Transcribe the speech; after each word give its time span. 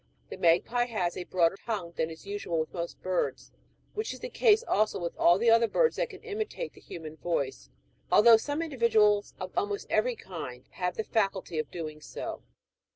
The 0.31 0.37
magpie 0.37 0.85
has 0.87 1.15
a 1.15 1.25
broader 1.25 1.57
tongue 1.63 1.93
than 1.95 2.09
is 2.09 2.25
usual 2.25 2.59
with 2.59 2.73
most 2.73 2.97
other 2.97 3.03
birds; 3.03 3.51
Avhich 3.95 4.13
is 4.13 4.19
the 4.19 4.31
case 4.31 4.63
also 4.67 4.97
with 4.99 5.15
all 5.15 5.37
the 5.37 5.51
other 5.51 5.67
birds 5.67 5.97
that 5.97 6.09
can 6.09 6.23
imitate 6.23 6.73
the 6.73 6.81
human 6.81 7.17
voice; 7.17 7.69
although 8.11 8.37
some 8.37 8.63
individuals 8.63 9.35
of 9.39 9.55
almost 9.55 9.85
every 9.91 10.15
kind 10.15 10.65
have 10.71 10.95
the 10.97 11.03
faculty 11.03 11.59
of 11.59 11.69
doing 11.69 12.01
so. 12.01 12.41